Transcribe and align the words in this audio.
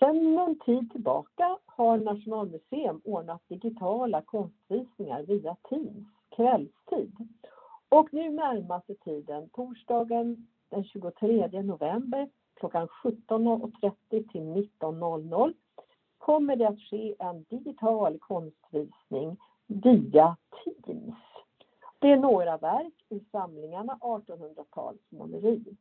Sedan 0.00 0.34
någon 0.34 0.58
tid 0.58 0.92
tillbaka 0.92 1.58
har 1.66 1.98
Nationalmuseum 1.98 3.00
ordnat 3.04 3.42
digitala 3.48 4.22
konstvisningar 4.22 5.22
via 5.22 5.56
Teams 5.68 6.06
kvällstid. 6.28 7.28
Och 7.88 8.14
nu 8.14 8.30
närmaste 8.30 8.94
tiden, 8.94 9.48
torsdagen 9.48 10.48
den 10.68 10.84
23 10.84 11.62
november 11.62 12.28
klockan 12.54 12.88
17.30 13.02 13.92
till 14.08 14.42
19.00 14.42 15.54
kommer 16.18 16.56
det 16.56 16.68
att 16.68 16.80
ske 16.80 17.14
en 17.18 17.44
digital 17.48 18.18
konstvisning 18.18 19.36
via 19.66 20.36
Teams. 20.64 21.14
Det 21.98 22.12
är 22.12 22.16
några 22.16 22.56
verk 22.56 23.04
i 23.08 23.20
samlingarna 23.32 23.98
1800-talsmåleri. 24.00 25.76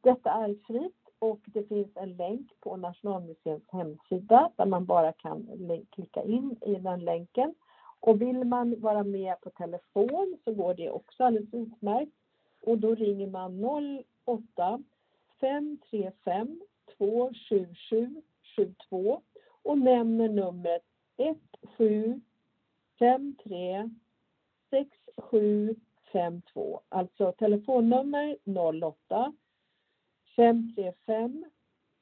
Detta 0.00 0.30
är 0.30 0.54
fritt 0.66 1.03
och 1.18 1.40
det 1.44 1.68
finns 1.68 1.96
en 1.96 2.16
länk 2.16 2.60
på 2.60 2.76
Nationalmuseums 2.76 3.70
hemsida 3.72 4.50
där 4.56 4.66
man 4.66 4.84
bara 4.84 5.12
kan 5.12 5.48
klicka 5.90 6.22
in 6.22 6.56
i 6.60 6.74
den 6.74 7.00
länken. 7.00 7.54
Och 8.00 8.22
vill 8.22 8.44
man 8.44 8.80
vara 8.80 9.04
med 9.04 9.40
på 9.40 9.50
telefon 9.50 10.38
så 10.44 10.54
går 10.54 10.74
det 10.74 10.90
också 10.90 11.24
alldeles 11.24 11.54
utmärkt. 11.54 12.12
Och 12.60 12.78
då 12.78 12.94
ringer 12.94 13.26
man 13.26 13.64
08 14.24 14.82
535 15.40 16.60
277 16.98 18.22
72 18.56 19.22
och 19.62 19.78
nämner 19.78 20.28
numret 20.28 20.82
1753 21.16 23.90
6752. 24.70 26.80
Alltså 26.88 27.32
telefonnummer 27.32 28.36
08 28.82 29.32
535 30.36 31.44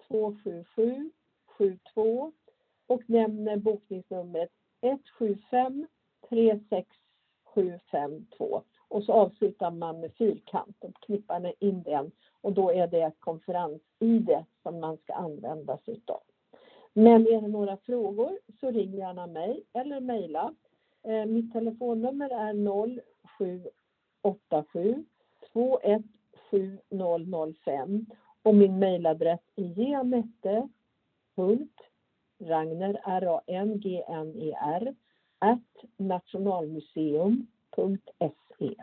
277 0.09 1.11
72 1.59 2.33
och 2.87 3.11
nämner 3.11 3.57
bokningsnumret 3.57 4.51
175 4.81 5.87
36752 6.29 8.62
och 8.89 9.05
så 9.05 9.12
avslutar 9.12 9.71
man 9.71 10.01
med 10.01 10.15
fyrkant 10.15 10.77
och 10.81 11.01
knippar 11.01 11.53
in 11.59 11.83
den 11.83 12.11
och 12.41 12.53
då 12.53 12.71
är 12.71 12.87
det 12.87 13.12
konferens-id 13.19 14.45
som 14.62 14.81
man 14.81 14.97
ska 14.97 15.15
använda 15.15 15.78
sig 15.78 15.95
utav. 15.95 16.23
Men 16.93 17.27
är 17.27 17.41
det 17.41 17.49
några 17.49 17.77
frågor 17.77 18.39
så 18.61 18.71
ring 18.71 18.95
gärna 18.95 19.27
mig 19.27 19.65
eller 19.73 20.01
mejla. 20.01 20.55
Eh, 21.03 21.27
mitt 21.27 21.53
telefonnummer 21.53 22.31
är 22.31 22.55
0787 24.23 25.05
217005 25.53 28.06
och 28.43 28.55
min 28.55 28.79
mejladress 28.79 29.41
är 29.57 29.79
janette 29.79 30.69
R-A-N-G-N-E-R, 33.05 34.95
at 35.39 35.59
nationalmuseum.se. 35.97 38.75